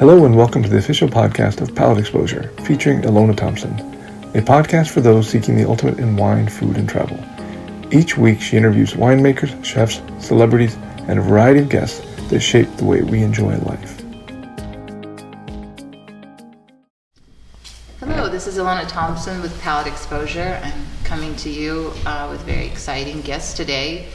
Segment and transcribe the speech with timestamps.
[0.00, 3.78] Hello and welcome to the official podcast of Palate Exposure, featuring Ilona Thompson,
[4.34, 7.22] a podcast for those seeking the ultimate in wine, food, and travel.
[7.92, 10.74] Each week, she interviews winemakers, chefs, celebrities,
[11.06, 12.00] and a variety of guests
[12.30, 14.00] that shape the way we enjoy life.
[17.98, 20.58] Hello, this is Ilona Thompson with Palate Exposure.
[20.64, 24.06] I'm coming to you uh, with very exciting guests today.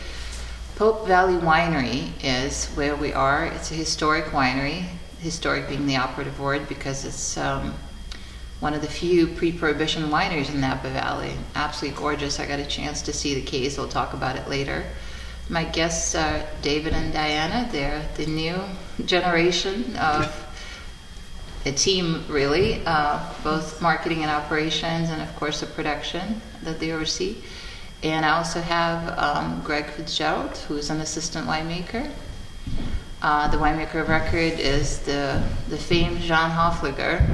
[0.78, 3.46] Pope Valley Winery is where we are.
[3.46, 4.86] It's a historic winery
[5.26, 7.74] historic being the operative word because it's um,
[8.60, 11.34] one of the few pre-prohibition wineries in Napa Valley.
[11.56, 12.40] Absolutely gorgeous.
[12.40, 13.78] I got a chance to see the case.
[13.78, 14.86] We'll talk about it later.
[15.50, 17.68] My guests are David and Diana.
[17.72, 18.56] They're the new
[19.04, 20.32] generation of
[21.66, 26.92] a team, really, uh, both marketing and operations, and of course the production that they
[26.92, 27.38] oversee.
[28.04, 32.12] And I also have um, Greg Fitzgerald, who's an assistant winemaker.
[33.26, 37.28] Uh, the winemaker of record is the, the famed Jean Hoefliger.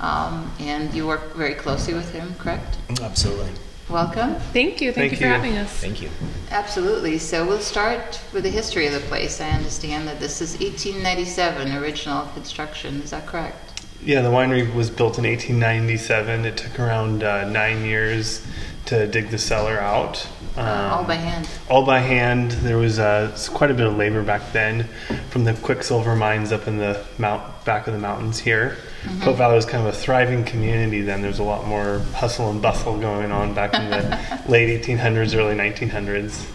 [0.00, 2.76] Um, and you work very closely with him, correct?
[3.00, 3.52] Absolutely.
[3.88, 4.34] Welcome.
[4.52, 4.90] Thank you.
[4.90, 5.30] Thank, Thank you for you.
[5.30, 5.70] having us.
[5.70, 6.10] Thank you.
[6.50, 7.18] Absolutely.
[7.18, 9.40] So we'll start with the history of the place.
[9.40, 13.00] I understand that this is 1897 original construction.
[13.02, 13.84] Is that correct?
[14.02, 16.44] Yeah, the winery was built in 1897.
[16.44, 18.44] It took around uh, nine years
[18.86, 20.28] to dig the cellar out.
[20.56, 21.48] Um, all by hand.
[21.68, 22.52] All by hand.
[22.52, 24.84] There was uh, quite a bit of labor back then
[25.30, 28.76] from the Quicksilver mines up in the mount, back of the mountains here.
[29.02, 29.20] Mm-hmm.
[29.20, 31.20] Pope Valley was kind of a thriving community then.
[31.20, 35.36] There was a lot more hustle and bustle going on back in the late 1800s,
[35.36, 36.46] early 1900s.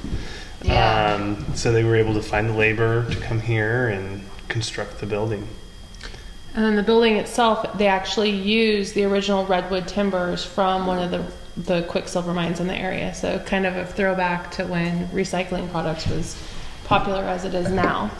[0.64, 1.16] Yeah.
[1.16, 5.06] Um, so they were able to find the labor to come here and construct the
[5.06, 5.48] building.
[6.54, 11.12] And then the building itself, they actually used the original redwood timbers from one of
[11.12, 13.14] the the Quicksilver mines in the area.
[13.14, 16.42] So kind of a throwback to when recycling products was
[16.86, 18.12] popular as it is now.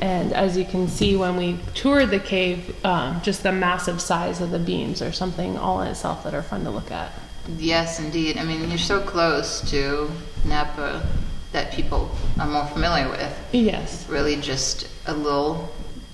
[0.00, 4.40] And as you can see when we toured the cave, um, just the massive size
[4.40, 7.12] of the beams are something all in itself that are fun to look at.
[7.58, 8.36] Yes, indeed.
[8.36, 10.10] I mean, you're so close to
[10.44, 11.06] Napa
[11.52, 13.36] that people are more familiar with.
[13.52, 14.08] Yes.
[14.08, 15.68] really just a little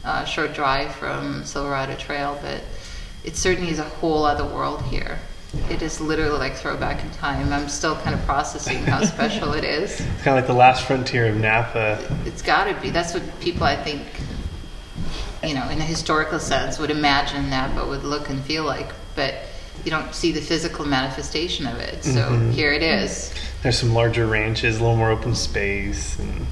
[0.05, 2.63] uh, short drive from Silverado Trail, but
[3.25, 5.19] it certainly is a whole other world here.
[5.71, 7.53] It is literally like throwback in time.
[7.53, 10.01] I'm still kind of processing how special it is.
[10.01, 11.99] It's kind of like the last frontier of Napa.
[12.25, 12.91] It's got to be.
[12.91, 14.03] That's what people, I think,
[15.43, 19.35] you know, in a historical sense, would imagine Napa would look and feel like, but
[19.85, 22.05] you don't see the physical manifestation of it.
[22.05, 22.51] So mm-hmm.
[22.51, 23.33] here it is.
[23.63, 26.47] There's some larger ranches, a little more open space, and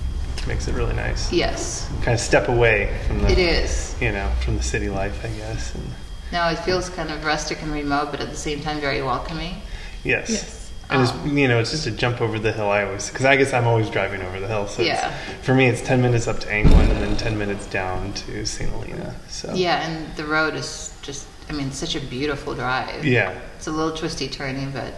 [0.47, 1.33] makes it really nice.
[1.33, 3.97] Yes, Kind of step away from the, it is.
[4.01, 5.75] you know, from the city life, I guess.
[5.75, 5.91] And
[6.33, 9.57] No, it feels kind of rustic and remote, but at the same time very welcoming.
[10.03, 10.31] yes.
[10.31, 10.61] Yes.
[10.91, 12.69] And it's Um, you know it's just a jump over the hill.
[12.71, 14.67] I always because I guess I'm always driving over the hill.
[14.69, 15.11] So Yeah.
[15.41, 18.69] for me it's ten minutes up to Angwin and then ten minutes down to St.
[18.71, 19.15] Helena.
[19.29, 23.03] So Yeah, and the road is just, I mean, such a beautiful drive.
[23.05, 23.33] yeah.
[23.57, 24.93] It's a little twisty turning, but,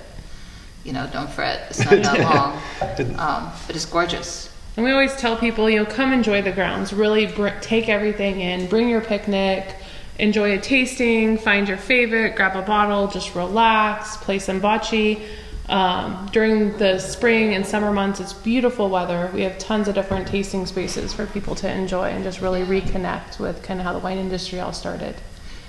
[0.82, 1.66] you know, don't fret.
[1.70, 3.18] It's not that long.
[3.20, 4.50] Um, but it's gorgeous.
[4.76, 6.92] And we always tell people, you know, come enjoy the grounds.
[6.92, 8.66] Really br- take everything in.
[8.66, 9.76] Bring your picnic.
[10.18, 11.38] Enjoy a tasting.
[11.38, 12.36] Find your favorite.
[12.36, 13.06] Grab a bottle.
[13.08, 14.16] Just relax.
[14.16, 15.20] Play some bocce.
[15.68, 19.30] Um, during the spring and summer months, it's beautiful weather.
[19.34, 23.40] We have tons of different tasting spaces for people to enjoy and just really reconnect
[23.40, 25.16] with kind of how the wine industry all started.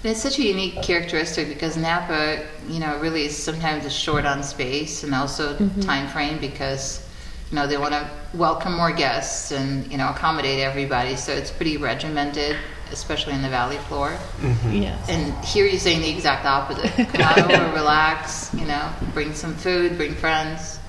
[0.03, 4.25] And it's such a unique characteristic because Napa, you know, really is sometimes is short
[4.25, 7.03] on space and also time frame because,
[7.49, 11.15] you know, they want to welcome more guests and, you know, accommodate everybody.
[11.15, 12.55] So it's pretty regimented,
[12.91, 14.09] especially in the valley floor.
[14.39, 14.71] Mm-hmm.
[14.73, 15.09] Yes.
[15.09, 16.91] And here you're saying the exact opposite.
[17.13, 20.79] Come on over, relax, you know, bring some food, bring friends.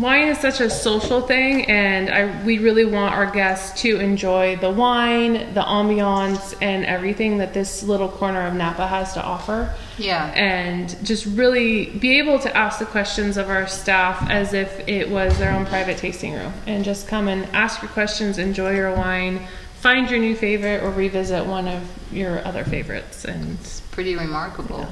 [0.00, 4.56] Wine is such a social thing, and I, we really want our guests to enjoy
[4.56, 9.74] the wine, the ambiance, and everything that this little corner of Napa has to offer.
[9.98, 10.32] Yeah.
[10.34, 15.10] And just really be able to ask the questions of our staff as if it
[15.10, 16.52] was their own private tasting room.
[16.66, 19.46] And just come and ask your questions, enjoy your wine,
[19.82, 21.82] find your new favorite, or revisit one of
[22.12, 23.24] your other favorites.
[23.24, 24.86] And It's pretty remarkable.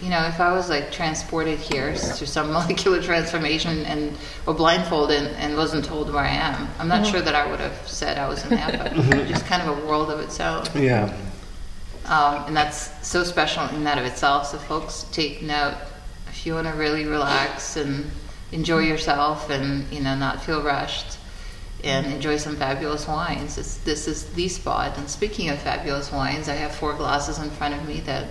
[0.00, 4.16] You know, if I was like transported here through some molecular transformation and
[4.46, 7.58] or blindfolded and, and wasn't told where I am, I'm not sure that I would
[7.58, 8.90] have said I was in Napa.
[9.26, 10.64] Just kind of a world of its own.
[10.76, 11.12] Yeah.
[12.04, 14.46] Um, and that's so special in that of itself.
[14.46, 15.76] So, folks, take note.
[16.28, 18.08] If you want to really relax and
[18.52, 21.18] enjoy yourself and, you know, not feel rushed
[21.84, 24.96] and enjoy some fabulous wines, it's, this is the spot.
[24.98, 28.28] And speaking of fabulous wines, I have four glasses in front of me that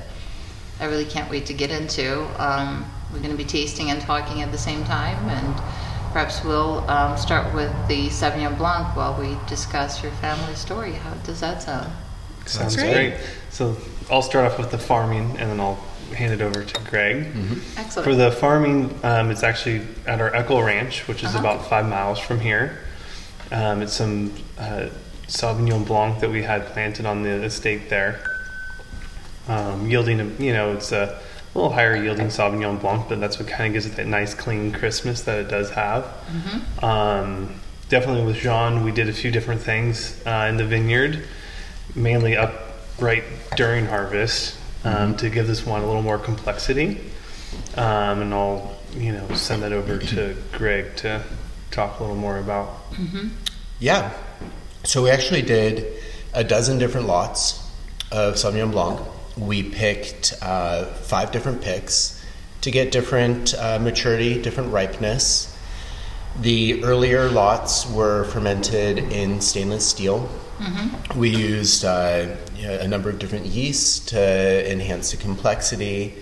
[0.80, 2.24] I really can't wait to get into.
[2.44, 5.30] Um, we're going to be tasting and talking at the same time.
[5.30, 5.56] And
[6.12, 10.94] perhaps we'll um, start with the Sauvignon Blanc while we discuss your family story.
[10.94, 11.91] How does that sound?
[12.45, 12.94] Sounds great.
[12.94, 13.13] great.
[13.51, 13.77] So
[14.12, 15.80] I'll start off with the farming, and then I'll
[16.13, 17.25] hand it over to Greg.
[17.77, 18.06] Excellent.
[18.06, 21.39] For the farming, um, it's actually at our Echo Ranch, which is Uh-huh.
[21.39, 22.80] about five miles from here.
[23.55, 24.89] Um, it's some uh,
[25.27, 28.19] Sauvignon Blanc that we had planted on the estate there,
[29.47, 31.21] um, yielding, a, you know, it's a
[31.53, 34.73] little higher yielding Sauvignon Blanc, but that's what kind of gives it that nice, clean
[34.73, 36.03] crispness that it does have.
[36.03, 36.85] Mm-hmm.
[36.85, 37.55] Um,
[37.87, 41.25] definitely with Jean, we did a few different things uh, in the vineyard,
[41.95, 42.51] mainly up
[42.99, 43.23] right
[43.55, 46.99] during harvest um, to give this wine a little more complexity.
[47.77, 51.23] Um, and I'll, you know, send that over to Greg to
[51.71, 52.69] talk a little more about.
[53.80, 54.13] Yeah.
[54.83, 55.86] So we actually did
[56.33, 57.60] a dozen different lots
[58.12, 59.01] of Sauvignon Blanc.
[59.38, 62.24] We picked uh, five different picks
[62.62, 65.51] to get different uh, maturity, different ripeness.
[66.39, 70.30] The earlier lots were fermented in stainless steel.
[71.16, 76.16] We used uh, a number of different yeasts to enhance the complexity.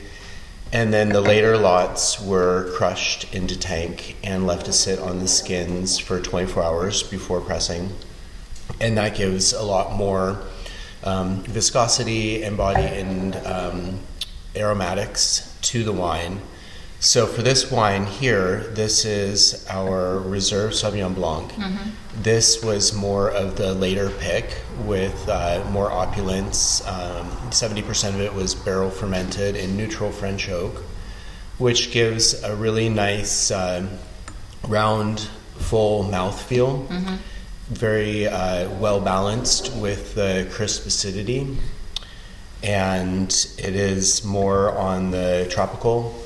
[0.74, 5.28] And then the later lots were crushed into tank and left to sit on the
[5.28, 7.92] skins for 24 hours before pressing.
[8.81, 10.42] And that gives a lot more
[11.04, 14.00] um, viscosity and body and um,
[14.56, 16.42] aromatics to the wine.
[17.04, 21.52] So for this wine here, this is our Reserve Sauvignon Blanc.
[22.16, 26.80] This was more of the later pick with uh, more opulence.
[26.88, 30.82] Um, 70% of it was barrel fermented in neutral French oak,
[31.58, 33.90] which gives a really nice um,
[34.70, 35.28] round,
[35.58, 36.88] full mouthfeel.
[37.68, 41.58] Very uh, well balanced with the crisp acidity.
[42.64, 46.23] And it is more on the tropical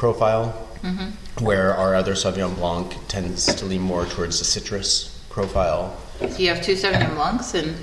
[0.00, 0.46] profile,
[0.82, 1.44] mm-hmm.
[1.44, 5.94] where our other Sauvignon Blanc tends to lean more towards the citrus profile.
[6.20, 7.76] So you have two Sauvignon Blancs, and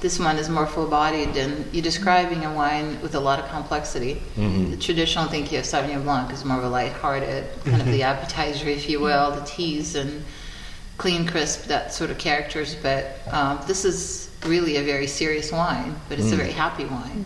[0.00, 4.16] this one is more full-bodied, and you're describing a wine with a lot of complexity.
[4.36, 4.72] Mm-hmm.
[4.72, 8.12] The traditional thinking of Sauvignon Blanc is more of a light-hearted, kind of the mm-hmm.
[8.12, 10.22] appetizer, if you will, the teas and
[10.98, 12.74] clean, crisp, that sort of characters.
[12.74, 16.44] But um, this is really a very serious wine, but it's a mm.
[16.44, 17.24] very happy wine.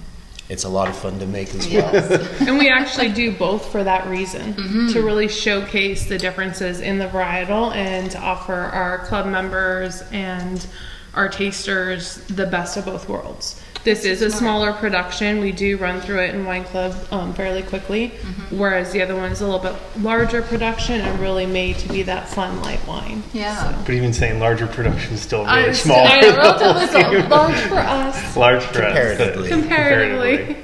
[0.49, 1.93] It's a lot of fun to make as well.
[1.93, 2.41] Yes.
[2.49, 4.89] and we actually do both for that reason mm-hmm.
[4.93, 10.67] to really showcase the differences in the varietal and to offer our club members and
[11.15, 13.62] our tasters the best of both worlds.
[13.88, 15.40] This is a smaller production.
[15.40, 18.08] We do run through it in Wine Club um, fairly quickly,
[18.50, 22.02] whereas the other one is a little bit larger production and really made to be
[22.02, 23.23] that fun light wine.
[23.32, 23.82] Yeah.
[23.87, 26.06] But even saying larger production is still I really understand- small.
[26.06, 28.37] I know, relatively so large for us.
[28.37, 29.49] large for us, Comparatively.
[29.49, 30.56] Comparatively.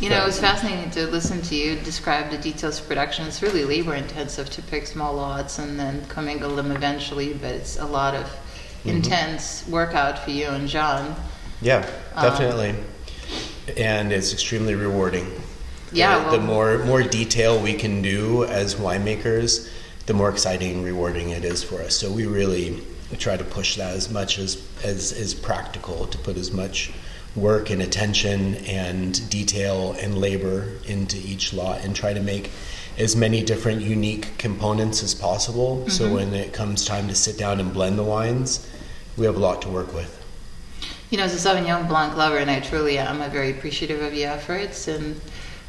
[0.00, 3.28] You know, it was fascinating to listen to you describe the details of production.
[3.28, 7.78] It's really labor intensive to pick small lots and then commingle them eventually, but it's
[7.78, 8.28] a lot of
[8.84, 11.14] intense workout for you and John.
[11.62, 12.74] Yeah, um, definitely.
[13.76, 15.30] and it's extremely rewarding.
[15.92, 19.70] Yeah, The, the more more detail we can do as winemakers,
[20.06, 21.96] the more exciting and rewarding it is for us.
[21.96, 22.82] So we really
[23.18, 26.90] try to push that as much as as is practical to put as much
[27.36, 32.50] work and attention and detail and labor into each lot and try to make
[32.98, 36.14] as many different unique components as possible so mm-hmm.
[36.14, 38.68] when it comes time to sit down and blend the wines
[39.16, 40.21] we have a lot to work with
[41.12, 44.14] You know, as a Sauvignon Blanc lover, and I truly am, I'm very appreciative of
[44.14, 45.20] your efforts, and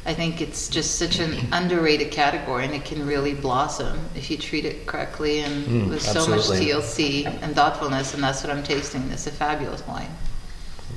[0.06, 4.38] I think it's just such an underrated category, and it can really blossom if you
[4.38, 6.44] treat it correctly and Mm, with so much.
[6.46, 9.02] TLC and thoughtfulness, and that's what I'm tasting.
[9.10, 10.08] It's a fabulous wine.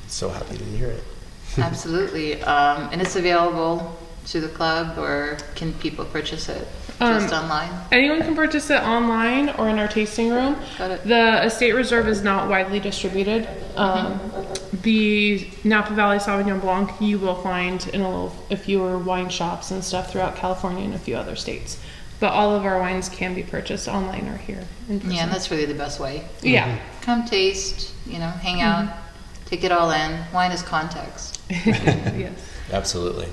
[0.07, 1.03] so happy to hear it
[1.57, 2.41] Absolutely.
[2.43, 6.65] Um, and it's available to the club, or can people purchase it
[6.99, 7.69] just Um, online?
[7.91, 10.55] Anyone can purchase it online or in our tasting room.
[10.77, 11.03] Got it.
[11.03, 13.47] The estate reserve is not widely distributed.
[13.75, 14.19] Um,
[14.81, 19.71] the Napa Valley Sauvignon Blanc you will find in a, little, a fewer wine shops
[19.71, 21.79] and stuff throughout California and a few other states.
[22.19, 24.99] But all of our wines can be purchased online or here in.
[25.11, 26.23] Yeah, and that's really the best way.
[26.41, 26.79] yeah.
[27.01, 28.91] Come taste, you know, hang out,
[29.45, 30.19] take it all in.
[30.33, 31.39] Wine is context.
[31.49, 32.33] yes.
[32.73, 33.27] absolutely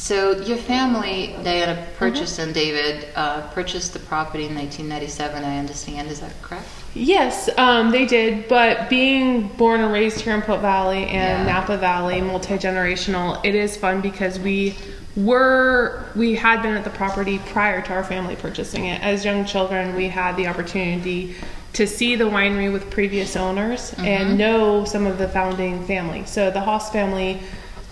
[0.00, 5.44] So your family, Diana, purchased and David uh, purchased the property in 1997.
[5.44, 6.08] I understand.
[6.08, 6.66] Is that correct?
[6.94, 8.48] Yes, um, they did.
[8.48, 11.52] But being born and raised here in Pope Valley and Yeah.
[11.52, 14.74] Napa Valley, multi generational, it is fun because we
[15.16, 19.02] were we had been at the property prior to our family purchasing it.
[19.02, 21.36] As young children, we had the opportunity
[21.74, 26.24] to see the winery with previous owners and know some of the founding family.
[26.24, 27.38] So the Haas family,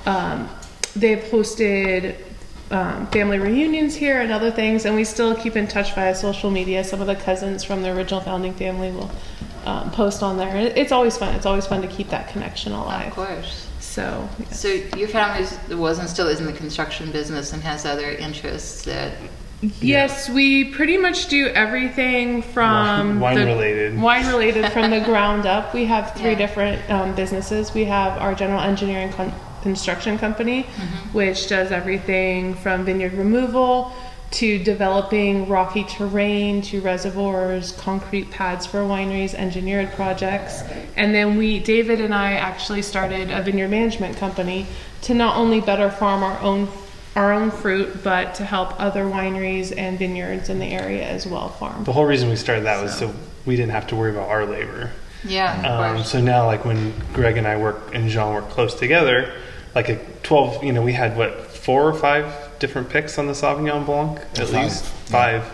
[0.06, 0.48] um,
[1.00, 2.16] they've hosted
[2.70, 6.50] um, family reunions here and other things, and we still keep in touch via social
[6.50, 6.84] media.
[6.84, 9.10] Some of the cousins from the original founding family will
[9.64, 10.54] um, post on there.
[10.56, 11.34] It- It's always fun.
[11.34, 13.08] It's always fun to keep that connection alive.
[13.08, 13.64] Of course.
[13.80, 14.88] So So, yeah.
[14.90, 18.84] So your family was and still is in the construction business and has other interests
[18.84, 19.12] that
[19.80, 24.00] Yes, we pretty much do everything from Wine- the- wine-related.
[24.00, 25.74] Wine related from the ground up.
[25.74, 26.38] We have three Yeah.
[26.38, 27.74] different um, businesses.
[27.74, 30.62] We have our general engineering con- construction company,
[31.12, 33.92] which does everything from vineyard removal
[34.30, 40.62] to developing rocky terrain to reservoirs, concrete pads for wineries, engineered projects.
[40.96, 44.66] And then we, David and I, actually started a vineyard management company
[45.02, 46.68] to not only better farm our own
[47.16, 51.48] our own fruit, but to help other wineries and vineyards in the area as well
[51.48, 51.82] farm.
[51.82, 53.12] The whole reason we started that was so
[53.44, 54.90] we didn't have to worry about our labor.
[55.24, 56.12] yeah, Um, course.
[56.12, 59.32] so now, like when Greg and I work and Jean work close together,
[59.74, 63.34] like a twelve, you know, we had what four or five different picks on the
[63.34, 64.52] Sauvignon Blanc, at Five.
[64.52, 65.44] least five.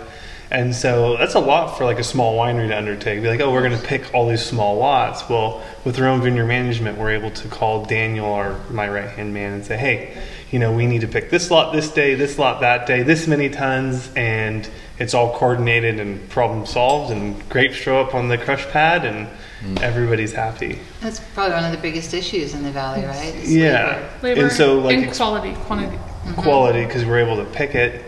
[0.50, 3.22] And so that's a lot for like a small winery to undertake.
[3.22, 5.28] Be like, oh, we're going to pick all these small lots.
[5.28, 9.34] Well, with our own vineyard management, we're able to call Daniel, our my right hand
[9.34, 12.38] man, and say, hey, you know, we need to pick this lot this day, this
[12.38, 14.68] lot that day, this many tons, and
[15.00, 19.26] it's all coordinated and problem solved, and grapes show up on the crush pad, and
[19.64, 19.80] Mm.
[19.80, 20.78] everybody's happy.
[21.00, 23.34] That's probably one of the biggest issues in the valley, right?
[23.34, 24.40] Is Yeah, labor.
[24.40, 25.96] Labor and so like and quality, quantity.
[25.96, 26.34] Mm-hmm.
[26.42, 28.04] quality because we're able to pick it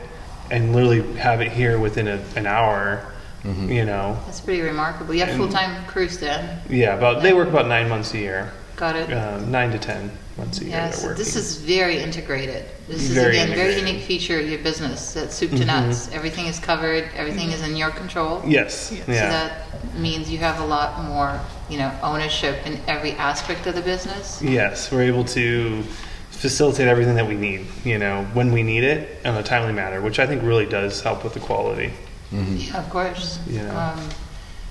[0.51, 3.11] and literally have it here within a, an hour.
[3.43, 3.71] Mm-hmm.
[3.71, 5.15] You know, That's pretty remarkable.
[5.15, 6.61] You have full time crews then.
[6.69, 9.11] yeah, about they work about nine months a year, Got it.
[9.13, 10.71] um, nine to ten months a year.
[10.73, 11.25] Yes, they're working.
[11.25, 12.65] this is very integrated.
[12.89, 13.79] This is Very again very integrated.
[13.79, 13.87] Mm-hmm.
[13.89, 15.15] unique feature of your business.
[15.15, 16.11] That soup to nuts.
[16.13, 17.05] Everything is covered.
[17.15, 18.43] Everything is in your control.
[18.47, 19.07] yes, Yes.
[19.07, 21.41] So that means you have a lot more,
[21.71, 24.41] you know, ownership in every aspect of the business.
[24.43, 25.83] yes, we're able to
[26.31, 27.67] facilitate everything that we need.
[27.85, 31.01] You know, when we need it in a timely manner, which I think really does
[31.01, 31.93] help with the quality.
[32.33, 33.39] Yeah, of course.
[33.47, 33.93] Yeah.
[33.93, 34.09] Um,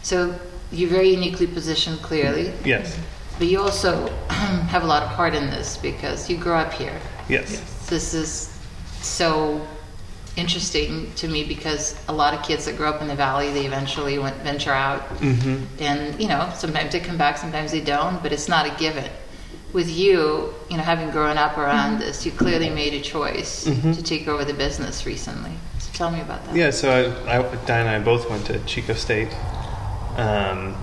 [0.04, 0.38] so
[0.72, 3.00] you're very uniquely positioned, clearly, Yes,
[3.38, 7.00] but you also have a lot of heart in this because you grew up here.
[7.30, 8.58] yes, This is
[9.02, 9.66] so
[10.38, 13.66] interesting to me because a lot of kids that grow up in the valley, they
[13.66, 18.22] eventually went venture out, hmm and you know, sometimes they come back, sometimes they don't,
[18.22, 19.10] but it's not a given.
[19.74, 24.02] With you, you know, having grown up around this, you clearly made a choice to
[24.04, 25.52] take over the business recently.
[25.80, 26.56] So tell me about that.
[26.56, 26.90] Yeah, so
[27.28, 29.34] I, I, Diane and I both went to Chico State.
[30.16, 30.76] Um,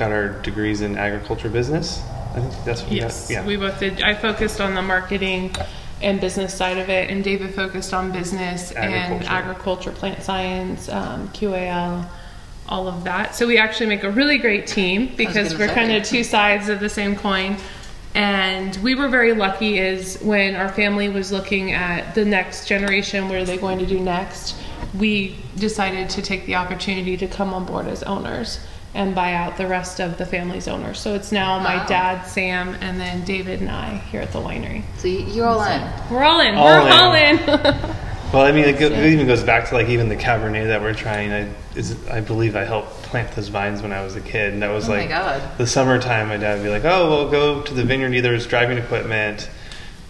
[0.00, 2.02] got our degrees in agriculture business.
[2.34, 3.04] I think that's what we got.
[3.06, 3.44] Yes, Yeah.
[3.44, 4.02] we both did.
[4.02, 5.54] I focused on the marketing
[6.00, 9.30] and business side of it, and David focused on business and Agriculture.
[9.30, 12.06] agriculture, plant science, um, QAL,
[12.66, 13.34] all of that.
[13.34, 16.80] So we actually make a really great team because we're kind of two sides of
[16.80, 17.58] the same coin.
[18.14, 23.28] And we were very lucky is when our family was looking at the next generation,
[23.28, 24.56] what are they going to do next?
[24.98, 28.60] We decided to take the opportunity to come on board as owners
[28.94, 30.98] and buy out the rest of the family's owners.
[30.98, 31.86] So it's now my Wow.
[31.86, 34.82] dad, Sam, and then David and I here at the winery.
[34.98, 35.82] So you- you're all in.
[36.10, 36.54] We're all in.
[36.56, 36.92] All We're in.
[37.48, 37.76] all in.
[38.32, 40.80] Well, I mean, it, go, it even goes back to like even the Cabernet that
[40.82, 41.32] we're trying.
[41.32, 44.62] I, is, I believe I helped plant those vines when I was a kid, and
[44.62, 45.42] that was Oh my like God.
[45.58, 46.28] the summertime.
[46.28, 49.50] My dad would be like, "Oh, we'll go to the vineyard either as driving equipment,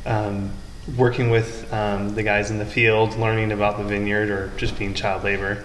[0.04, 0.50] um,
[0.98, 4.92] working with um, the guys in the field, learning about the vineyard, or just being
[4.92, 5.64] child labor."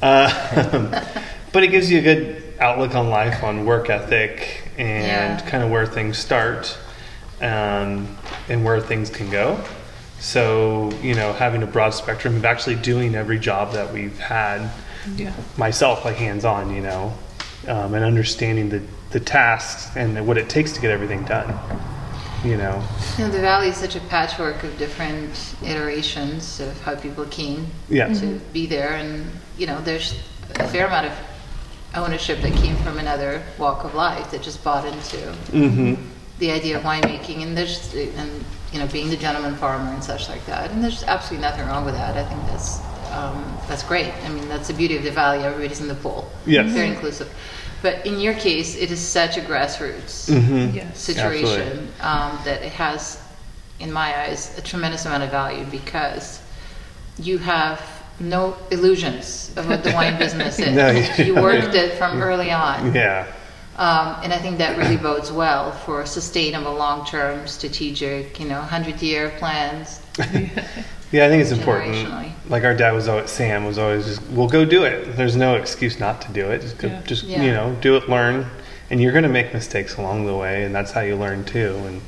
[0.00, 1.04] Uh,
[1.52, 5.50] but it gives you a good outlook on life, on work ethic, and Yeah.
[5.50, 6.76] kind of where things start
[7.40, 8.16] um,
[8.48, 9.58] and where things can go.
[10.18, 14.70] So, you know, having a broad spectrum of actually doing every job that we've had
[15.14, 15.32] yeah.
[15.58, 17.12] myself, like hands on, you know,
[17.68, 21.54] um, and understanding the, the tasks and what it takes to get everything done,
[22.44, 22.82] you know.
[23.18, 27.66] You know, the valley is such a patchwork of different iterations of how people came
[27.88, 28.12] Yeah.
[28.14, 29.26] to be there, and
[29.58, 30.18] you know, there's
[30.56, 31.12] a fair amount of
[31.96, 35.16] ownership that came from another walk of life that just bought into
[35.52, 35.94] Mm-hmm.
[36.38, 40.28] the idea of winemaking, and there's and you know, being the gentleman farmer and such
[40.28, 42.16] like that, and there's absolutely nothing wrong with that.
[42.16, 42.80] I think that's
[43.12, 44.12] um, that's great.
[44.24, 45.44] I mean, that's the beauty of the valley.
[45.44, 46.30] Everybody's in the pool.
[46.44, 46.70] Yes.
[46.72, 47.32] very inclusive.
[47.82, 50.74] But in your case, it is such a grassroots Mm-hmm.
[50.76, 50.98] Yes.
[50.98, 53.22] situation um, that it has,
[53.80, 56.42] in my eyes, a tremendous amount of value because
[57.18, 57.80] you have
[58.20, 60.72] no illusions of what the wine business is.
[60.74, 62.94] No, you- you worked it from early on.
[62.94, 63.26] Yeah.
[63.76, 69.30] Um, and I think that really bodes well for sustainable, long-term, strategic, you know, hundred-year
[69.38, 70.00] plans.
[71.12, 72.32] Yeah, I think it's important.
[72.50, 75.16] Like our dad was always, Sam was always just, "We'll go do it.
[75.16, 76.62] There's no excuse not to do it.
[76.62, 77.00] Just, go, Yeah.
[77.02, 77.42] just Yeah.
[77.44, 78.44] you know, do it, learn,
[78.90, 81.76] and you're going to make mistakes along the way, and that's how you learn too.
[81.86, 82.00] And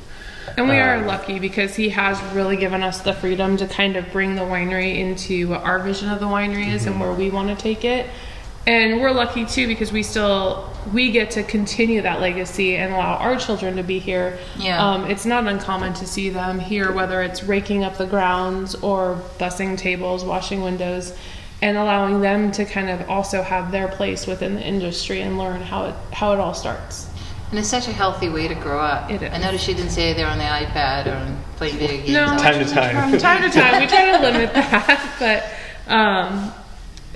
[0.57, 3.95] And we are Um, lucky because he has really given us the freedom to kind
[3.95, 6.91] of bring the winery into what our vision of the winery is Mm-hmm.
[6.91, 8.07] and where we want to take it.
[8.67, 13.15] and we're lucky too because we still we get to continue that legacy and allow
[13.15, 14.37] our children to be here.
[14.57, 14.77] Yeah.
[14.85, 19.19] Um, it's not uncommon to see them here, whether it's raking up the grounds or
[19.39, 21.13] bussing tables, washing windows,
[21.61, 25.61] and allowing them to kind of also have their place within the industry and learn
[25.61, 27.08] how it how it all starts.
[27.49, 29.09] And it's such a healthy way to grow up.
[29.09, 29.33] It is.
[29.33, 32.09] I noticed she didn't say they're on the iPad or on playing video games.
[32.11, 33.09] No, all the Time to time.
[33.09, 35.15] From time to time, we try to limit that,
[35.87, 36.53] but um,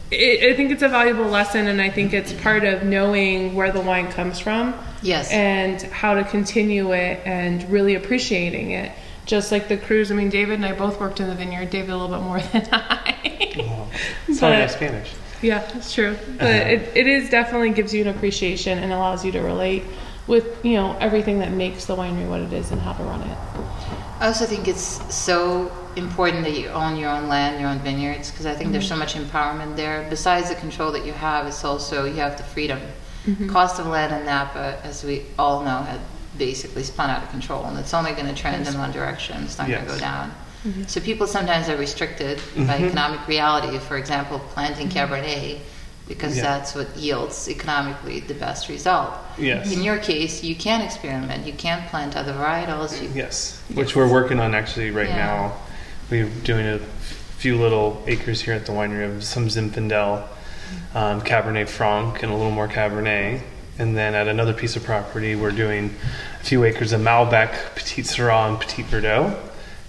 [0.10, 3.72] it, I think it's a valuable lesson, and I think it's part of knowing where
[3.72, 4.74] the wine comes from.
[5.04, 5.32] Yes.
[5.32, 8.92] And how to continue it and really appreciating it.
[9.26, 10.12] Just like the cruise.
[10.12, 11.70] I mean, David and I both worked in the vineyard.
[11.70, 13.94] David a little bit more than I.
[14.34, 15.14] Sorry, no Spanish.
[15.42, 16.18] Yeah, it's true.
[16.40, 19.84] But it, it is definitely gives you an appreciation and allows you to relate
[20.28, 23.22] with you know everything that makes the winery what it is and how to run
[23.22, 23.38] it.
[24.20, 28.32] I also think it's so important that you own your own land, your own vineyards,
[28.32, 29.00] because I think there's so mm-hmm.
[29.00, 30.08] much empowerment there.
[30.10, 32.80] Besides the control that you have, it's also you have the freedom.
[33.26, 33.50] Mm-hmm.
[33.50, 36.00] Cost of land in Napa, as we all know, had
[36.38, 39.44] basically spun out of control, and it's only going to trend in one direction.
[39.44, 40.32] It's not going to go down.
[40.64, 40.84] Mm-hmm.
[40.84, 43.78] So people sometimes are restricted by economic reality.
[43.80, 45.60] For example, planting Cabernet,
[46.08, 46.44] because Yeah.
[46.44, 49.14] that's what yields economically the best result.
[49.38, 49.72] Yes.
[49.72, 51.46] In your case, you can experiment.
[51.46, 53.02] You can plant other varietals.
[53.02, 55.16] You Yes, which we're working on actually right Yeah.
[55.26, 55.52] now.
[56.10, 56.80] We're doing a
[57.38, 60.24] few little acres here at the winery of some Zinfandel,
[60.94, 63.42] um, Cabernet Franc, and a little more Cabernet.
[63.80, 65.96] And then at another piece of property, we're doing
[66.40, 69.36] a few acres of Malbec, Petite Sirah, and Petit Verdot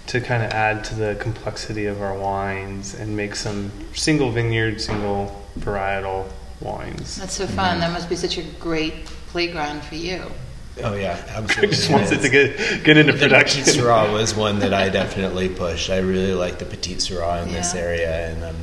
[0.07, 4.79] to kind of add to the complexity of our wines and make some single vineyard,
[4.79, 6.27] single varietal
[6.61, 7.17] wines.
[7.17, 7.79] That's so fun.
[7.79, 10.23] That must be such a great playground for you.
[10.83, 11.67] Oh yeah, I absolutely.
[11.75, 13.63] just wanted to get get into The production.
[13.63, 15.89] Petite Sirah was one that I definitely pushed.
[15.89, 18.55] I really like the Petite Sirah in this area, and I'm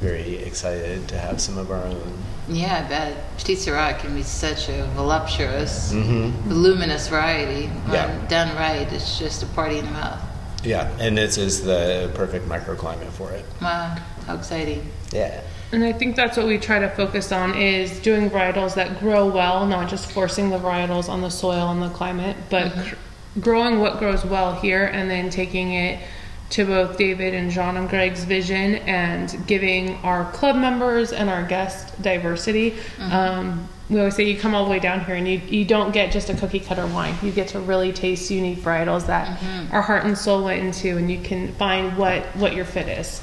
[0.00, 2.12] very excited to have some of our own.
[2.48, 3.36] Yeah, I bet.
[3.38, 7.66] Petite Sirah can be such a voluptuous, hmm voluminous variety.
[7.68, 8.26] When Yeah.
[8.28, 10.20] done right, it's just a party in the mouth.
[10.64, 13.44] Yeah, and this is the perfect microclimate for it.
[13.62, 14.90] Wow, how exciting.
[15.12, 15.40] Yeah.
[15.72, 19.26] And I think that's what we try to focus on is doing varietals that grow
[19.26, 22.88] well, not just forcing the varietals on the soil and the climate, but Mm-hmm.
[22.88, 26.00] cr- growing what grows well here and then taking it
[26.50, 31.44] to both David and John and Greg's vision and giving our club members and our
[31.44, 32.72] guests diversity.
[32.72, 33.12] Mm-hmm.
[33.12, 35.92] Um, we always say you come all the way down here and you, you don't
[35.92, 37.14] get just a cookie cutter wine.
[37.22, 39.74] You get to really taste unique varietals that Mm-hmm.
[39.74, 43.22] our heart and soul went into and you can find what, what your fit is.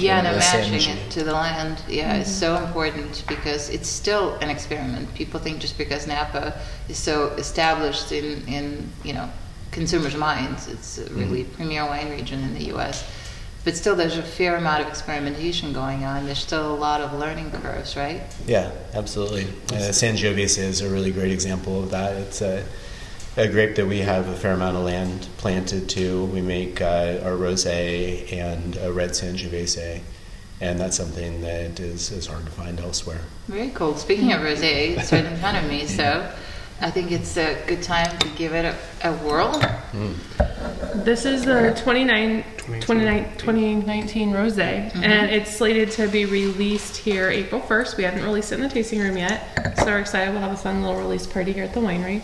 [0.00, 4.50] Yeah, And matching it to the land, yeah, is so important because it's still an
[4.50, 5.12] experiment.
[5.14, 9.30] People think just because Napa is so established in, in you know,
[9.72, 13.10] consumers' minds, it's a really premier wine region in the U.S.
[13.64, 16.26] But still, there's a fair amount of experimentation going on.
[16.26, 18.22] There's still a lot of learning curves, right?
[18.46, 19.44] Yeah, absolutely.
[19.68, 22.16] Uh, Sangiovese is a really great example of that.
[22.16, 22.64] It's a,
[23.36, 26.24] a grape that we have a fair amount of land planted to.
[26.26, 30.00] We make uh, our rosé and a red Sangiovese,
[30.60, 33.20] and that's something that is, is hard to find elsewhere.
[33.46, 33.94] Very cool.
[33.94, 36.28] Speaking of rosé, it's right in front of me, so
[36.82, 39.60] I think it's a good time to give it a, a whirl.
[39.92, 40.14] Hmm.
[41.04, 42.44] This is the 29,
[42.80, 45.04] 29 2019 Rosé, mm-hmm.
[45.04, 47.96] and it's slated to be released here April 1st.
[47.96, 50.32] We haven't released it in the tasting room yet, so we're excited.
[50.32, 52.22] We'll have a fun little release party here at the winery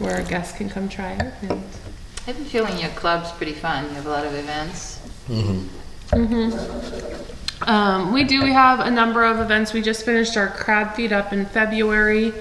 [0.00, 1.32] where our guests can come try it.
[1.42, 3.84] And I have a feeling your club's pretty fun.
[3.84, 4.98] You have a lot of events.
[5.28, 6.24] Mm-hmm.
[6.24, 7.70] Mm-hmm.
[7.70, 8.42] Um, we do.
[8.42, 9.72] We have a number of events.
[9.72, 12.32] We just finished our crab feed up in February.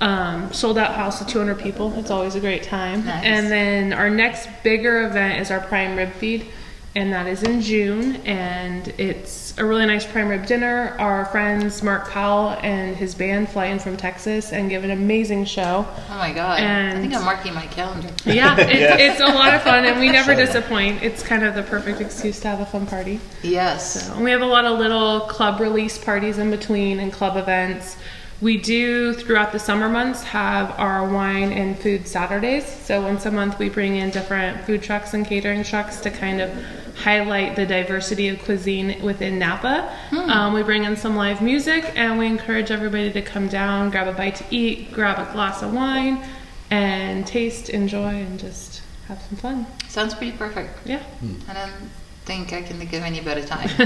[0.00, 1.92] Um, sold out house of 200 people.
[1.98, 3.04] It's always a great time.
[3.04, 3.24] Nice.
[3.24, 6.46] And then our next bigger event is our prime rib feed,
[6.94, 8.16] and that is in June.
[8.24, 10.94] And it's a really nice prime rib dinner.
[11.00, 15.44] Our friends Mark Powell and his band fly in from Texas and give an amazing
[15.46, 15.84] show.
[16.10, 16.60] Oh my god!
[16.60, 18.10] And I think I'm marking my calendar.
[18.24, 21.02] Yeah, it's, it's a lot of fun, and we never disappoint.
[21.02, 23.18] It's kind of the perfect excuse to have a fun party.
[23.42, 24.06] Yes.
[24.06, 27.36] So, and we have a lot of little club release parties in between and club
[27.36, 27.96] events.
[28.40, 32.64] We do throughout the summer months have our wine and food Saturdays.
[32.64, 36.40] So once a month we bring in different food trucks and catering trucks to kind
[36.40, 36.50] of
[36.96, 39.92] highlight the diversity of cuisine within Napa.
[40.12, 44.06] Um, we bring in some live music and we encourage everybody to come down, grab
[44.06, 46.24] a bite to eat, grab a glass of wine,
[46.70, 49.66] and taste, enjoy, and just have some fun.
[49.88, 50.86] Sounds pretty perfect.
[50.86, 51.02] Yeah.
[51.48, 51.90] I don't
[52.24, 53.68] think I can think of any better time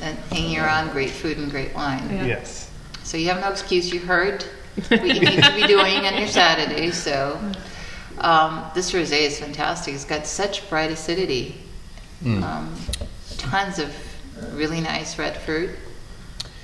[0.00, 2.10] than hanging around great food and great wine.
[2.10, 2.26] Yeah.
[2.26, 2.67] Yes.
[3.08, 3.90] So you have no excuse.
[3.90, 4.42] You heard
[4.88, 6.90] what you need to be doing on your Saturday.
[6.90, 7.40] So
[8.18, 9.94] um, this rosé is fantastic.
[9.94, 11.56] It's got such bright acidity.
[12.22, 12.74] Um,
[13.38, 13.96] tons of
[14.52, 15.70] really nice red fruit.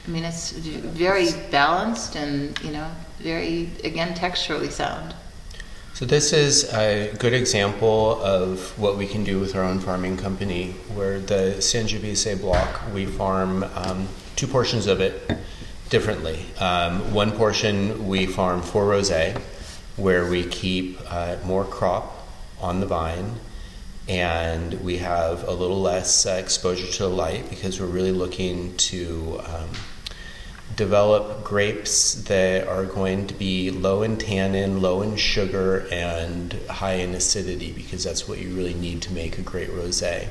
[0.06, 5.14] I mean, it's very balanced and, you know, very, again, texturally sound.
[5.94, 10.18] So this is a good example of what we can do with our own farming
[10.18, 15.38] company, where the Sangiovese block we farm um, two portions of it
[15.94, 16.44] differently.
[16.58, 19.40] Um, one portion we farm for rosé,
[19.96, 22.26] where we keep uh, more crop
[22.60, 23.36] on the vine,
[24.08, 28.76] and we have a little less uh, exposure to the light because we're really looking
[28.76, 29.40] to.
[29.46, 29.70] Um,
[30.76, 36.94] develop grapes that are going to be low in tannin, low in sugar, and high
[36.94, 40.26] in acidity because that's what you really need to make a great rosé.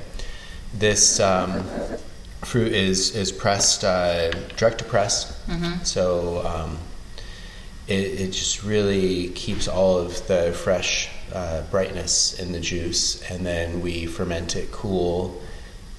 [0.74, 1.64] This um,
[2.46, 5.84] fruit is is pressed uh, direct to press, mm-hmm.
[5.84, 6.78] so um,
[7.88, 13.46] it, it just really keeps all of the fresh uh, brightness in the juice, and
[13.46, 15.42] then we ferment it cool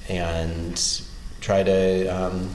[0.09, 1.03] and
[1.41, 2.51] try to um,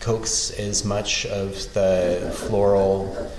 [0.00, 3.30] coax as much of the floral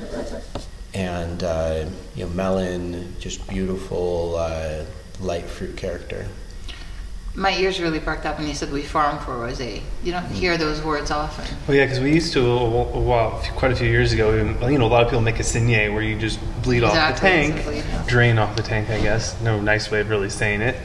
[0.94, 4.84] and uh, you know melon, just beautiful uh,
[5.20, 6.28] light fruit character.
[7.38, 9.82] My ears really perked up when you said we farm for rosé.
[10.04, 11.46] You don't hear those words often.
[11.68, 14.34] Well, yeah, because we used to a while, quite a few years ago.
[14.34, 17.64] You know, a lot of people make a saignée where you just bleed exactly, off
[17.64, 18.90] the tank, drain off the tank.
[18.90, 20.76] I guess no nice way of really saying it.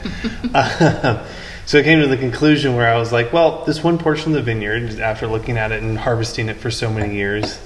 [1.65, 4.35] So I came to the conclusion where I was like, well, this one portion of
[4.35, 7.57] the vineyard, after looking at it and harvesting it for so many years,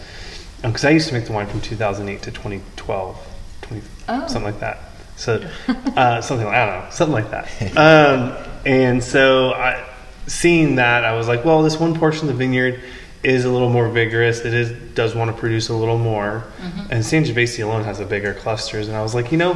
[0.61, 3.27] because um, I used to make the wine from 2008 to 2012,
[3.63, 4.27] 20, oh.
[4.27, 4.79] something like that.
[5.15, 7.75] So uh, something like, I don't know, something like that.
[7.75, 9.87] Um, and so I,
[10.27, 12.81] seeing that, I was like, well, this one portion of the vineyard
[13.23, 14.41] is a little more vigorous.
[14.41, 16.91] It is does want to produce a little more, mm-hmm.
[16.91, 18.87] and Sangiovese alone has a bigger clusters.
[18.87, 19.53] And I was like, you know,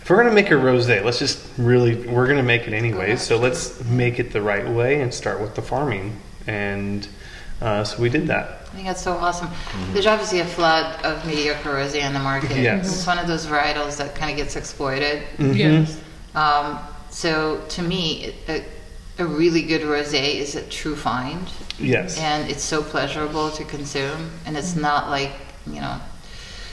[0.00, 3.22] if we're gonna make a rosé, let's just really we're gonna make it anyways.
[3.22, 6.18] So let's make it the right way and start with the farming.
[6.46, 7.06] And
[7.60, 8.62] uh, so we did that.
[8.72, 9.48] I think that's so awesome.
[9.48, 9.92] Mm-hmm.
[9.92, 12.56] There's obviously a flood of mediocre rosé on the market.
[12.56, 12.92] Yes.
[12.92, 15.22] It's one of those varietals that kind of gets exploited.
[15.36, 15.52] Mm-hmm.
[15.52, 16.00] Yes.
[16.34, 16.80] Um,
[17.14, 18.64] so to me, a,
[19.20, 21.48] a really good rosé is a true find.
[21.78, 22.18] Yes.
[22.18, 25.30] And it's so pleasurable to consume, and it's not like
[25.64, 26.00] you know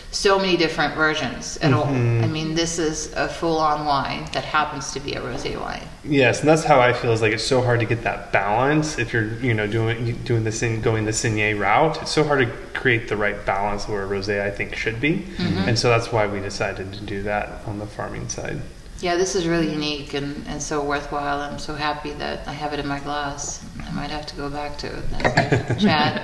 [0.09, 1.75] so many different versions at mm-hmm.
[1.75, 2.23] all.
[2.23, 5.87] I mean, this is a full-on wine that happens to be a rosé wine.
[6.03, 7.11] Yes, and that's how I feel.
[7.11, 10.43] Is like it's so hard to get that balance if you're, you know, doing doing
[10.43, 12.01] this in going the Saignée route.
[12.01, 15.19] It's so hard to create the right balance where a rosé I think should be,
[15.19, 15.69] mm-hmm.
[15.69, 18.59] and so that's why we decided to do that on the farming side.
[19.01, 21.41] Yeah, this is really unique and, and so worthwhile.
[21.41, 23.65] I'm so happy that I have it in my glass.
[23.83, 25.79] I might have to go back to it.
[25.79, 26.21] Chad.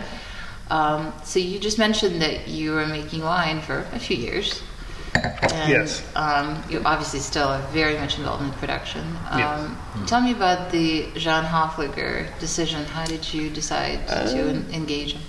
[0.70, 4.62] Um, so you just mentioned that you were making wine for a few years.
[5.16, 6.04] And, yes.
[6.16, 9.02] Um, you obviously still are very much involved in production.
[9.32, 10.06] Um, yeah.
[10.06, 12.86] Tell me about the Jean Hoefliger decision.
[12.86, 15.22] How did you decide uh, to engage him?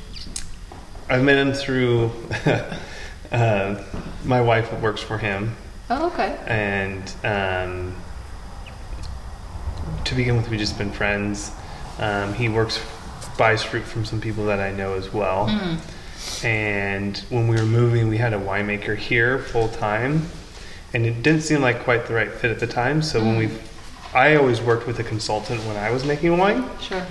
[1.09, 2.11] I met him through
[3.33, 3.83] uh,
[4.25, 5.57] my wife works for him.
[5.91, 6.39] Oh, okay.
[6.47, 7.97] And um,
[10.05, 11.51] to begin with, we've just been friends.
[11.99, 12.81] Um, he works
[13.39, 15.49] buys fruit from some people that I know as well.
[15.49, 16.45] Mm.
[16.45, 20.29] And when we were moving, we had a winemaker here full time,
[20.93, 23.01] and it didn't seem like quite the right fit at the time.
[23.01, 23.25] So mm.
[23.25, 24.17] when we, hmm.
[24.17, 26.69] I always worked with a consultant when I was making wine.
[26.81, 27.07] Sure.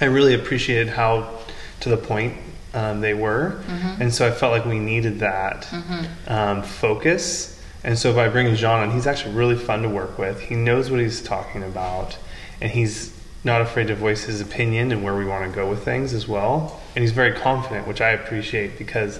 [0.00, 1.38] I really appreciated how
[1.80, 2.36] to the point
[2.74, 4.02] um, they were, mm-hmm.
[4.02, 6.32] and so I felt like we needed that mm-hmm.
[6.32, 7.51] um, focus.
[7.84, 10.40] And so by bringing Jean on, he's actually really fun to work with.
[10.40, 12.16] He knows what he's talking about,
[12.60, 13.12] and he's
[13.44, 16.28] not afraid to voice his opinion and where we want to go with things as
[16.28, 16.80] well.
[16.94, 19.18] And he's very confident, which I appreciate because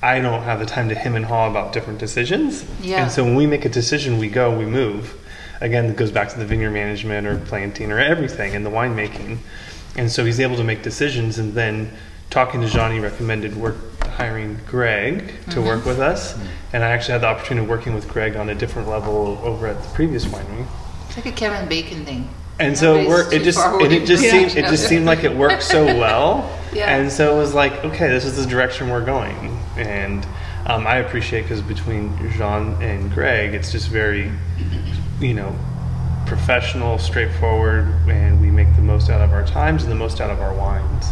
[0.00, 2.64] I don't have the time to him and haw about different decisions.
[2.80, 3.02] Yeah.
[3.02, 5.18] And so when we make a decision, we go, we move.
[5.60, 9.38] Again, it goes back to the vineyard management or planting or everything and the winemaking.
[9.96, 11.38] And so he's able to make decisions.
[11.38, 11.90] And then
[12.30, 13.76] talking to Johnny recommended work
[14.14, 15.64] hiring Greg to mm-hmm.
[15.64, 16.38] work with us.
[16.72, 19.66] And I actually had the opportunity of working with Greg on a different level over
[19.66, 20.66] at the previous winery.
[21.06, 23.32] It's like a Kevin Bacon thing and so it worked.
[23.32, 26.58] It just it, it just seemed it just seemed like it worked so well.
[26.72, 26.96] yeah.
[26.96, 30.26] And so it was like, okay, this is the direction we're going, and
[30.66, 34.30] um, I appreciate because between Jean and Greg, it's just very,
[35.20, 35.56] you know,
[36.26, 40.30] professional, straightforward, and we make the most out of our times and the most out
[40.30, 41.06] of our wines.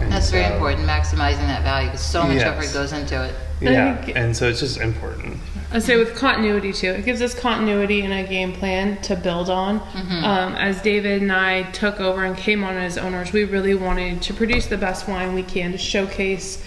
[0.00, 2.46] And That's so, very important, maximizing that value because so much yes.
[2.46, 3.34] effort goes into it.
[3.60, 5.38] Yeah, and so it's just important.
[5.72, 9.50] I say with continuity too, it gives us continuity and a game plan to build
[9.50, 9.80] on.
[9.80, 10.24] Mm-hmm.
[10.24, 14.22] Um, as David and I took over and came on as owners, we really wanted
[14.22, 16.62] to produce the best wine we can to showcase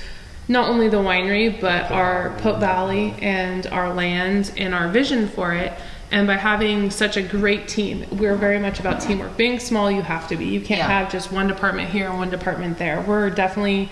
[0.48, 5.54] not only the winery but our Pope Valley and our land and our vision for
[5.54, 5.72] it.
[6.12, 9.38] And by having such a great team, we're very much about teamwork.
[9.38, 10.46] Being small, you have to be.
[10.46, 10.88] You can't yeah.
[10.88, 13.02] have just one department here and one department there.
[13.02, 13.90] We're definitely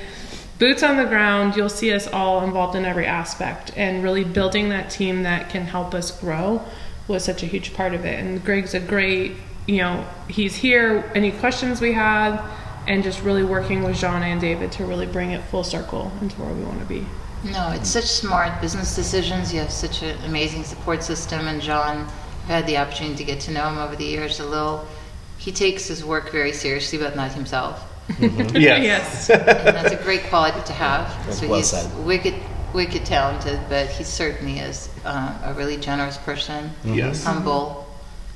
[0.60, 4.69] boots on the ground, you'll see us all involved in every aspect and really building
[4.69, 6.63] that team that can help us grow
[7.08, 8.19] was such a huge part of it.
[8.19, 9.34] And Greg's a great,
[9.65, 12.41] you know, he's here, any questions we had,
[12.88, 16.41] and just really working with Jean and David to really bring it full circle into
[16.41, 17.06] where we want to be.
[17.52, 19.54] No, it's such smart business decisions.
[19.54, 22.00] You have such an amazing support system, and John,
[22.44, 24.88] I've had the opportunity to get to know him over the years a little.
[25.38, 27.84] He takes his work very seriously, but not himself.
[28.20, 29.28] Yes.
[29.28, 29.30] yes.
[29.30, 31.08] and that's a great quality to have.
[31.26, 32.06] That's so well he's said.
[32.06, 32.34] wicked,
[32.74, 37.24] wicked talented, but he certainly is uh, a really generous person, Yes.
[37.26, 37.86] humble.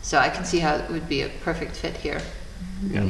[0.02, 2.22] So I can see how it would be a perfect fit here.
[2.86, 3.02] Yeah.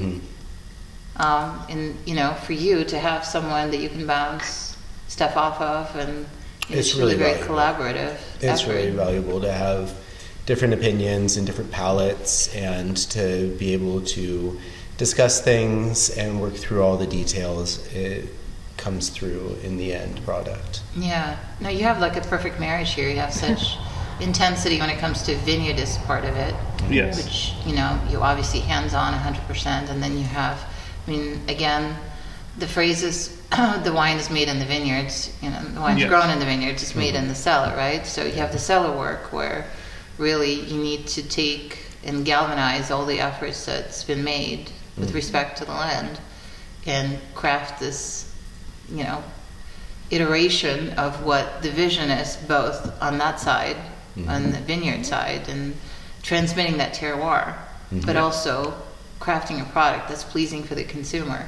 [1.18, 4.71] Um, and you know, for you to have someone that you can bounce
[5.12, 6.26] stuff off of, and
[6.70, 7.56] It's really, really very valuable.
[7.56, 8.16] collaborative.
[8.42, 8.74] It's effort.
[8.74, 9.94] really valuable to have
[10.46, 14.58] different opinions and different palettes and to be able to
[14.98, 17.86] discuss things and work through all the details.
[17.94, 18.30] It
[18.78, 20.82] comes through in the end product.
[20.96, 21.38] Yeah.
[21.60, 23.10] No, you have like a perfect marriage here.
[23.10, 23.78] You have such
[24.22, 26.56] intensity when it comes to vineyardist part of it.
[26.90, 27.18] Yes.
[27.22, 29.90] Which, you know, you obviously hands on 100%.
[29.90, 30.58] And then you have,
[31.06, 31.96] I mean, again,
[32.58, 33.41] the phrase is
[33.84, 35.36] the wine is made in the vineyards.
[35.42, 36.10] You know, the wine's Yes.
[36.10, 36.82] grown in the vineyards.
[36.84, 37.30] It's made in mm-hmm.
[37.30, 38.06] the cellar, right?
[38.06, 39.66] So you have the cellar work where
[40.18, 45.16] really you need to take and galvanize all the efforts that's been made with mm-hmm.
[45.16, 46.20] respect to the land
[46.86, 48.34] and craft this,
[48.90, 49.24] you know,
[50.12, 53.76] iteration of what the vision is, both on that side,
[54.16, 54.30] mm-hmm.
[54.30, 55.76] on the vineyard side, and
[56.24, 57.56] transmitting that terroir,
[58.06, 58.74] but also
[59.20, 61.48] crafting a product that's pleasing for the consumer.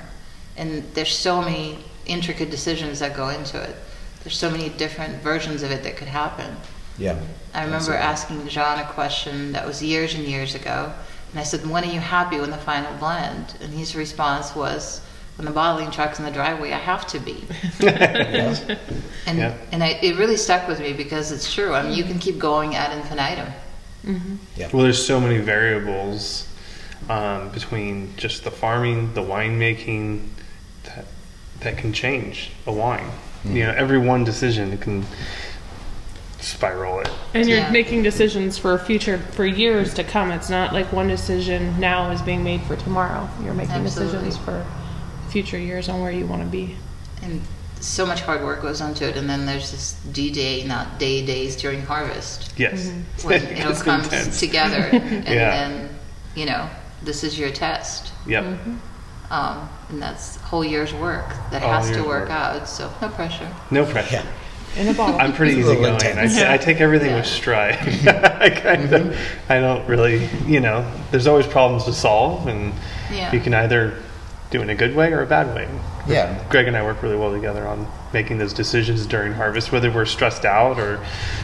[0.55, 3.75] And there's so many intricate decisions that go into it.
[4.23, 6.55] There's so many different versions of it that could happen.
[6.97, 7.19] Yeah.
[7.53, 10.93] I remember asking John a question that was years and years ago,
[11.31, 15.01] and I said, "When are you happy when the final blend?" And his response was,
[15.37, 17.43] "When the bottling truck's in the driveway, I have to be."
[19.25, 19.55] And Yeah.
[19.71, 21.73] and I, it really stuck with me because it's true.
[21.73, 23.51] I mean, you can keep going ad infinitum.
[24.55, 24.69] Yeah.
[24.73, 26.47] Well, there's so many variables
[27.09, 30.27] um, between just the farming, the winemaking,
[31.63, 33.09] that that can change a wine.
[33.45, 35.05] You know, every one decision can
[36.39, 37.09] spiral it.
[37.33, 37.71] And you're Yeah.
[37.71, 40.31] making decisions for future for years to come.
[40.31, 43.29] It's not like one decision now is being made for tomorrow.
[43.43, 44.13] You're making Absolutely.
[44.29, 44.65] decisions for
[45.29, 46.75] future years on where you want to be.
[47.21, 47.41] And
[47.81, 49.17] so much hard work goes into it.
[49.17, 52.53] And then there's this D day, not day days during harvest.
[52.57, 52.85] Yes.
[52.87, 53.27] Mm-hmm.
[53.27, 54.39] when it all comes intense.
[54.39, 55.49] together and Yeah.
[55.49, 55.89] then
[56.35, 56.69] you know
[57.03, 58.43] this is your test Yep.
[58.43, 58.75] Mm-hmm.
[59.33, 62.29] Um, and that's a whole year's work that All has to year's work work.
[62.29, 64.15] out so no pressure No pressure.
[64.17, 64.25] Yeah.
[64.81, 65.19] In a ball.
[65.19, 66.17] I'm pretty It's a little easygoing.
[66.17, 66.37] I, intense.
[66.41, 67.17] I take everything Yeah.
[67.17, 67.75] with stride.
[68.41, 69.17] I kind of,
[69.49, 72.73] I don't really, you know, there's always problems to solve, and
[73.11, 73.31] Yeah.
[73.31, 73.93] you can either
[74.49, 75.67] do it in a good way or a bad way.
[76.07, 76.43] Yeah.
[76.49, 80.05] Greg and I work really well together on making those decisions during harvest, whether we're
[80.05, 80.99] stressed out or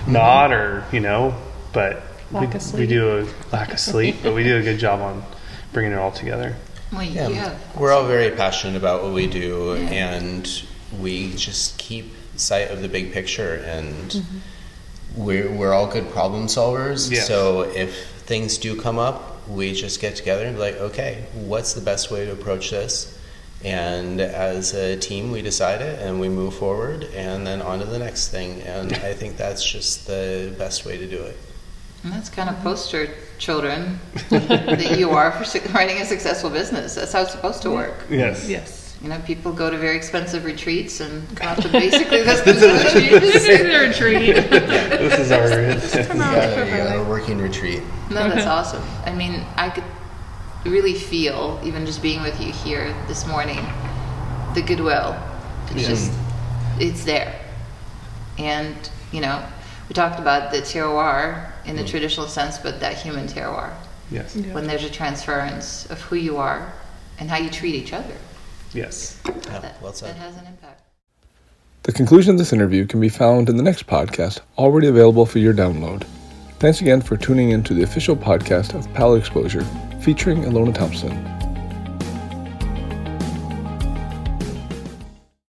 [0.08, 1.36] not, or you know,
[1.71, 2.89] but we, Lack of we sleep.
[2.89, 5.23] do a lack of sleep, but we do a good job on
[5.71, 6.56] bringing it all together.
[6.91, 7.28] Well Yeah.
[7.28, 9.89] you have We're all very passionate about what we do, Yeah.
[9.89, 10.63] and
[10.99, 13.56] we just keep sight of the big picture.
[13.65, 14.38] And mm-hmm.
[15.15, 17.12] we're, we're all good problem solvers.
[17.12, 17.28] Yes.
[17.28, 21.73] So if things do come up, we just get together and be like, okay, what's
[21.73, 23.17] the best way to approach this?
[23.63, 27.86] And as a team, we decide it and we move forward and then on to
[27.86, 28.62] the next thing.
[28.62, 31.38] And I think that's just the best way to do it.
[32.03, 36.95] And that's kind of poster children that you are for su- running a successful business
[36.95, 38.47] that's how it's supposed to work Yes.
[38.49, 38.97] yes.
[39.01, 42.59] you know people go to very expensive retreats and come out to basically this is
[42.62, 43.21] the retreat.
[43.21, 44.35] This is the retreat.
[44.99, 46.03] This is our.
[46.07, 47.09] Come on, Yeah, for you got a Friday.
[47.09, 47.81] working retreat.
[48.09, 48.83] No, that's awesome.
[49.05, 49.85] I mean, I could
[50.65, 53.59] really feel, even just being with you here this morning,
[54.55, 55.15] the goodwill.
[55.71, 56.12] It's just,
[56.79, 57.33] it's there.
[58.38, 58.75] And,
[59.13, 59.41] you know,
[59.88, 61.88] we talked about the terroir in the mm.
[61.88, 63.73] traditional sense, but that human terroir.
[64.12, 64.36] yes.
[64.36, 64.53] Yeah.
[64.53, 66.73] When there's a transference of who you are
[67.19, 68.15] and how you treat each other,
[68.73, 69.19] Yes.
[69.25, 70.10] Yeah, that, well said.
[70.15, 70.84] that has an impact.
[71.84, 75.39] The conclusion of this interview can be found in the next podcast, already available for
[75.39, 76.03] your download.
[76.60, 79.65] Thanks again for tuning in to the official podcast of Palate Exposure,
[80.01, 81.38] featuring Ilona Thompson.